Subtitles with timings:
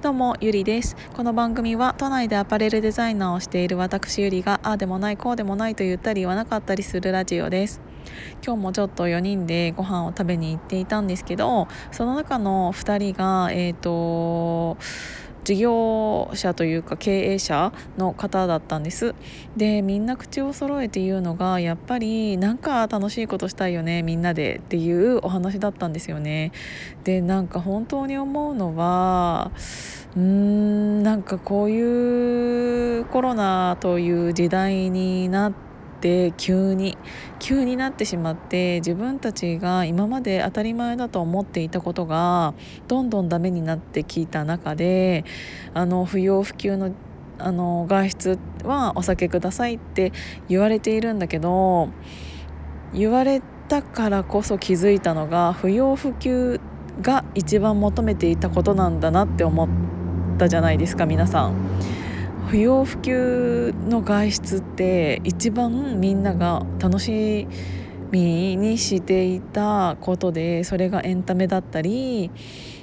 [0.00, 0.96] どうもゆりです。
[1.14, 7.80] この番組は都内でアパレルデザイナーをしている私ゆりがああでもないこうでもないと言ったり言わなかったりするラジオです。
[8.44, 14.76] 今日もちょっと4人でご飯を食べに行っていたんですけどその中の2人がえっ、ー、と
[15.44, 19.14] 事業者というか経営者の方だったんです。
[19.56, 26.52] でみんな口を揃えて言うのがやっぱりなんか楽しいことしたいよねみんなでっていうお話だったんですよね。
[27.04, 29.50] でなんか本当に思うのは
[30.14, 35.71] うーんなんかこういうコロナという時代になって
[36.02, 36.98] って急に
[37.38, 42.54] 急になってしまって自分たちが今まで当たり前だと思っていたことが
[42.88, 45.24] どんどんダメになってきた中で
[45.74, 46.92] あの不要不急の
[47.38, 50.12] あの外出はお酒くださいって
[50.48, 51.88] 言われているんだけど
[52.92, 56.60] 言われたからこそ気づいたのが不要不急
[57.00, 59.68] が一番求めていたことなんだなって思っ
[60.38, 62.01] たじゃないですか皆さん。
[62.48, 67.46] 不要不急の外出って一番みんなが楽し
[68.10, 72.30] みにしていたことでそれがエンタメだったり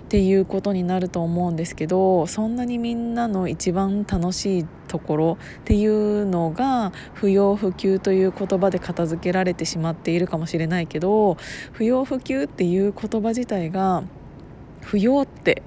[0.10, 11.38] っていうことになると思うんですけどそんなにみんなの一番楽しいところっていうのが不要不急という言葉で片付けられてしまっているかもしれないけど
[11.74, 14.04] 不要不急っていう言葉自体が
[14.82, 15.62] 不要って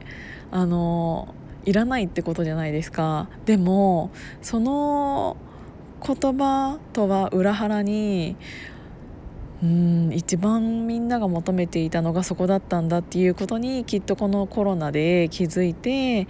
[0.51, 3.29] あのいらないってことじゃないですか。
[3.47, 4.11] でも
[4.41, 5.37] その
[6.05, 8.37] 言葉とは裏腹に
[9.63, 16.27] うん一番みんなが求めていたのがそこだったんだっていうことにきっとこのコロナで気づいて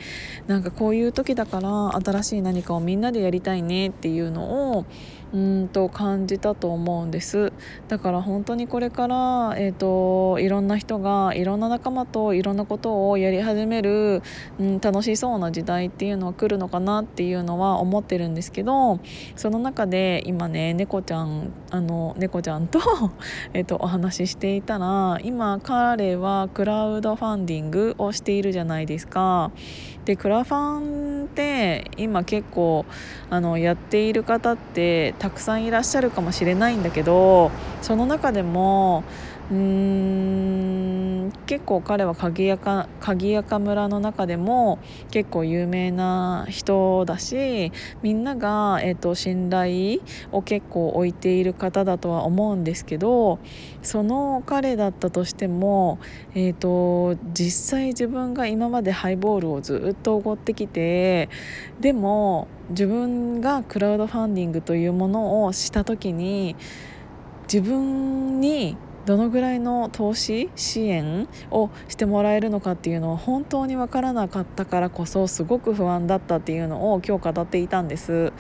[0.46, 4.84] なんかこういう時だから新しい何かをみんなでやりたいねっていうのを
[5.32, 7.52] うんと感じたと思うんです。
[7.88, 14.22] だから本当にこれから、えーと、いろんな人がいろんな仲間といろんなことをやり始める、
[14.60, 19.00] うん、楽しそうな時代っていうのは来るのかなっていうのは思ってるんですけど
[19.36, 22.78] その中で今ね猫ちゃんあの猫ちゃんと
[23.54, 29.50] えーとお話ししていたら今彼はクラウドファンディングをしているじゃないですか。
[30.04, 32.86] でクラファンって今結構
[33.30, 39.04] あのやっている方ってたくさんいらっしゃるかもしれないんだけどその中でも
[39.50, 41.01] うーん
[41.46, 44.78] 結構彼は鍵やか鍵やか村の中でも
[45.10, 47.72] 結構有名な人だし
[48.02, 50.00] みんなが、えーと、信頼
[50.32, 53.38] を結構置いている方だとは思うんですけど
[53.82, 55.98] その彼だったとしても、
[56.34, 61.28] えーと、実際自分が今までハイボールをずっとおごってきて
[61.80, 66.56] でも自分がクラウドファンディングというものをした時に
[67.44, 78.34] 自分にどのぐらいの投資支援をしてもらえるのかっていうのは本当に分からなかったからこそすごく不安だったっていうのを今日語っていたんです。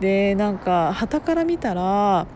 [0.00, 2.28] でなんか旗から見たら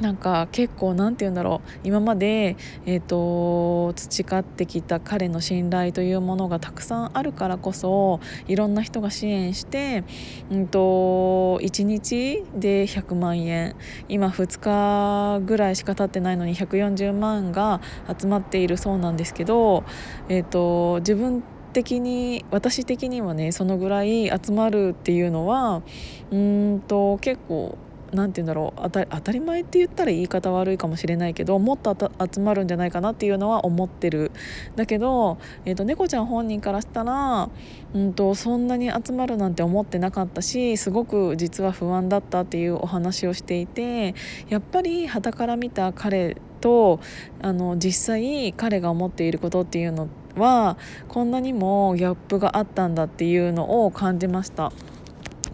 [0.00, 1.70] なんか結構何て言うんだろう。
[1.84, 2.56] 今まで、
[2.86, 10.04] えーと、培ってきた彼の信頼というものがたくさんあるからこそいろんな人が支援して、
[10.50, 13.76] うんと、1日で100万円
[14.08, 17.80] 今2日ぐらいしか経ってないのに140万が
[18.18, 19.84] 集まっているそうなんですけど、
[20.28, 25.82] えーと自分的に私的にはねそのぐらい集まるっていうのは
[26.30, 27.78] うんと結構
[28.12, 31.96] 何て言うんだろう当たり前って言ったら言い方悪いかもしれないけどもっと
[32.32, 34.32] 集まるんじゃないかなっていうのは思ってる
[34.76, 37.48] だけど、えーと、猫ちゃん本人からしたら、
[37.94, 44.14] うんと、そんなに集まるなんて思ってなかったしすごく実は不安だったっていうお話をしていて
[44.48, 47.00] やっぱり傍から見た彼と
[47.42, 50.76] あの実際彼が思っていることっていうのは
[51.08, 54.72] こんなにもギャップがあったんだっていうのを感じました。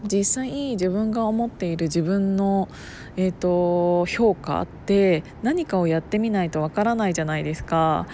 [0.06, 2.69] 実際自分が思っている自分の、
[3.17, 8.06] えーと、評価って何かをやってみないとわからないじゃないですか。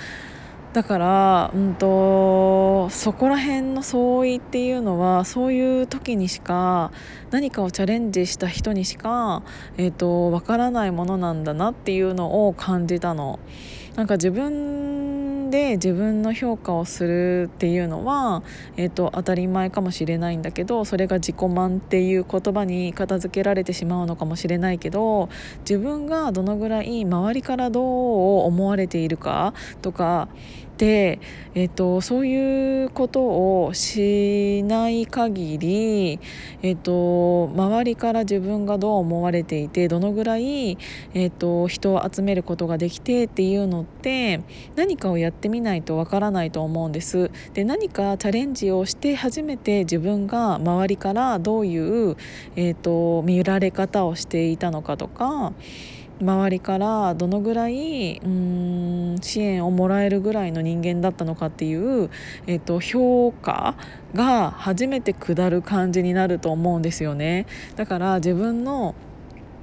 [0.72, 6.92] だから、うんと、そこら辺の相違っていうのはそういう時にしか
[7.30, 9.42] 何かをチャレンジした人にしか、
[9.76, 13.38] えーと、わからないものなんだなっていうのを感じたの。
[13.96, 15.21] なんか自分
[15.52, 18.42] で自分の評価をするっていうのは、
[18.78, 25.28] えーと、当たり前かもしれないんだけどそれが自己満っていう言葉に片付けられてしまうのかもしれないけど
[25.60, 27.84] 自分がどのぐらい周りからどう
[28.46, 29.52] 思われているか
[29.82, 30.28] とか
[30.78, 31.20] で、
[31.54, 36.20] えーと、そういうことをしない限り、
[36.62, 40.78] えーと、周りから自分がどう思われていてどのぐらい、
[41.14, 44.40] えーと人を集めることができてっていうのって
[44.76, 47.30] 何かをやってみないとわからないと思うんです。
[47.54, 52.16] で何かチャレンジをして初めて自分が周りからどういう、
[52.56, 55.52] えーと見られ方をしていたのかとか
[56.20, 62.10] 周りからどのぐらいうん支援をもらえるぐらいの人間だったのかっていう、
[62.46, 63.76] えーと、評価
[64.14, 67.46] が初めて下る感じになると思うんですよね。
[67.76, 68.94] だから自分の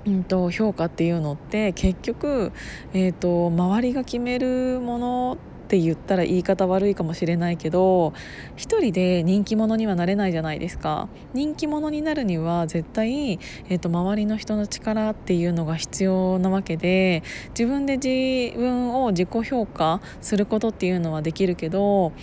[0.06, 2.52] うんと評価っていうのって結局、
[2.94, 5.38] えーと周りが決めるもの
[5.69, 8.12] って言ったら言い方悪いかもしれないけど
[8.56, 11.07] 一人で人気者にはなれないじゃないですか。
[11.36, 22.13] 人気者になるには絶対、えーと、周りの人の力っていうのが必要なわけで自分で自分を自己評価することっていうのはできるけど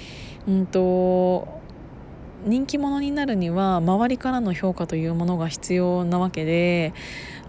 [0.48, 1.62] うんと
[2.46, 6.94] 人気者になるには周りからの評価というものが必要なわけで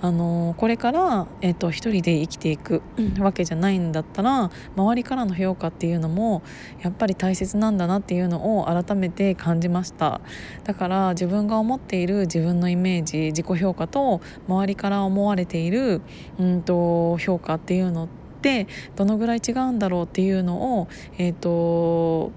[0.01, 2.81] あのこれから、えーと、一人で生きていく
[3.19, 6.41] わけじゃないんだったら周りからの評価っていうのも
[6.81, 10.21] やっぱり大切なんだなっていうのを改めて感じました。
[10.63, 16.01] だから自分が思っている自分のイメージ自己評価と周りから思われている、
[16.39, 18.07] うんと、評価っていうのっ
[18.41, 22.31] てどのぐらい違うんだろうっていうのを、えーと、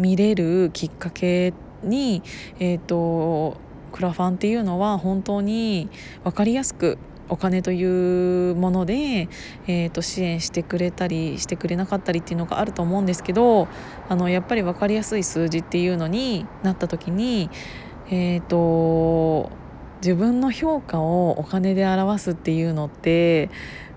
[0.00, 1.52] 見れるきっかけ
[1.82, 2.22] に、
[2.58, 3.56] えーと
[3.90, 5.88] クラファンっていうのは本当に
[6.22, 6.96] 分かりやすく
[7.28, 9.28] お金というもので、
[9.66, 13.68] えー、と支援してくれたりしてくれなかったりっていうのがあると思うんですけど
[14.08, 17.48] あのやっぱり分かりやすい数字っていうのになった時に、
[18.10, 19.50] えーと
[20.00, 23.50] 自分の評価をお金で表すっていうのって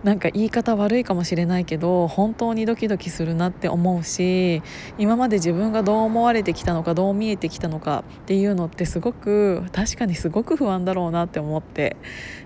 [0.03, 4.61] なんか言い方悪いかもしれないけど本当にドキドキするなって思うし
[4.97, 11.95] 今まで自分がどう思われてきたのかどう見えてきたのかっていうのってすごく確かにすごく不安だろうなって思って。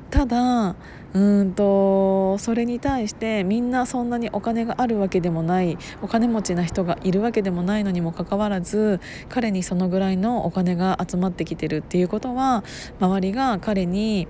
[0.10, 0.76] ただ
[1.14, 12.64] うんとそれに対してみんなそんなにお金があるわけでもないお金持ちな人がいるわけでもないのにもかかわらず彼にそのぐらいのお金が集まってきてるっていうことは
[13.00, 14.28] 周りが彼に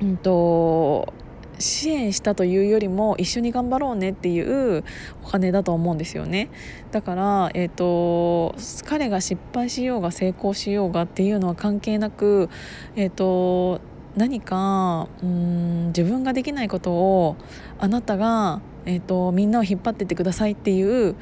[0.00, 1.12] うんと
[1.58, 4.84] 支援したというよりも一緒に頑張ろうねっていう
[5.24, 6.50] お金だと思うんですよね。
[6.90, 8.54] だから、えーと、
[8.86, 12.48] 彼が失敗しようが成功しようがっていうのは関係なく、
[12.96, 13.80] えーと、
[14.16, 17.36] 何かうん自分ができないことを
[17.78, 21.16] あなたが、えーとみんなを引っ張ってってくださいっていう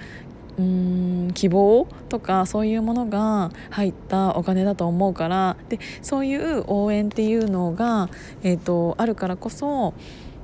[0.58, 5.56] うん希望とかそういうものが入ったお金だと思うから。
[5.69, 8.08] でそういう応援っていうのが、
[8.43, 9.94] えーと、あるからこそ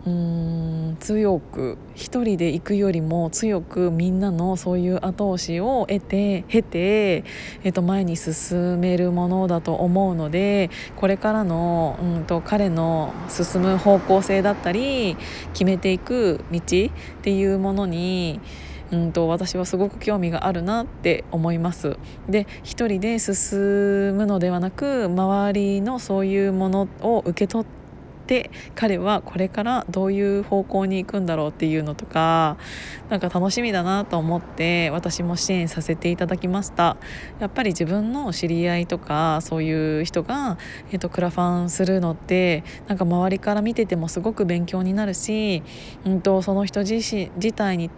[0.06, 7.24] うん強く一人で行くよりも強くみんなのそういう後押しを得て経て、
[7.62, 15.16] えー、と前に進めるものだと思うのでこれからのうんと彼の進む方向性だったり
[15.52, 16.62] 決めていく道っ
[17.22, 18.40] ていうものに
[18.90, 21.98] うんと私はすごく興味があるなって思います。
[22.28, 23.58] で一人で進
[24.16, 27.66] むのではなく周りのそういうものを受け取っ
[28.26, 32.58] て彼はこれからどういう方向に行くんだろうっていうのとか
[33.08, 36.98] なんか楽しみだなと思って私も支援させていただきました。
[37.40, 40.58] やっぱり自分の知り合いとかそういう人が、
[40.90, 45.62] えーと、クラファンするのってなんか周りから見ててもすごく勉強になるし、
[46.04, 47.90] うんとその人自身自体に、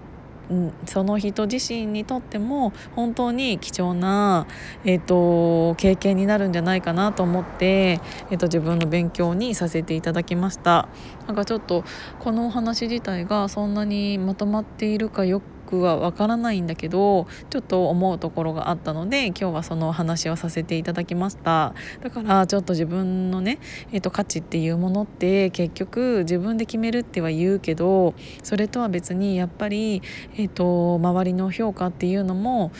[0.86, 4.46] その人自身にとっても本当に貴重な、
[4.84, 10.88] えーと、経験になるんじゃないかなと思って、えーと、自分の勉強にさせていただきました。
[11.26, 11.84] なんかちょっと
[12.18, 21.74] このお話自体がそんなにまとまっているかよくくはわからないんだけどちょっと思うところがあったので今日はそのお話をさせていただきました。
[22.02, 23.60] だからちょっと自分のね、
[23.92, 30.02] えーと、価値っていうものって結局自分で決めるっては言うけどそれとは別にやっぱり、
[30.36, 32.72] えーと周りの評価っていうのも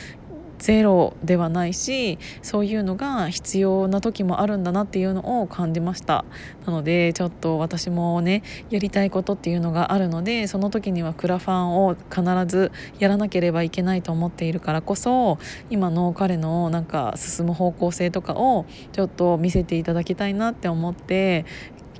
[0.61, 6.23] ゼロではないしそういうのが必要な時もあるんだなっていうのを感じました。
[6.67, 15.39] なのでちょっと私もねやりたいことっていうのがあるのでその時にはクラファンを必ずやらなければいけないと思っているからこそ
[15.71, 21.45] 今の彼のなんか進む方向性とかをちょっと見せていただきたいなって思って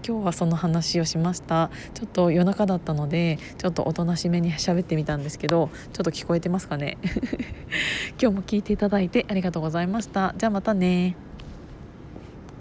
[0.08, 1.70] 今日はその話をしました。
[1.94, 6.98] ちょっと夜中だったのでちょっとおとなしめに喋ってみたんですけどちょっと聞こえてますかね？
[8.22, 10.34] 今日も聞いていただいてありがとうございました。
[10.38, 11.18] じゃあまたね。